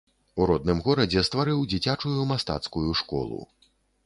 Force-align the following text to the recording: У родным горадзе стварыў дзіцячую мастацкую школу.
У 0.39 0.45
родным 0.51 0.79
горадзе 0.87 1.23
стварыў 1.27 1.61
дзіцячую 1.75 2.27
мастацкую 2.33 2.89
школу. 3.05 3.39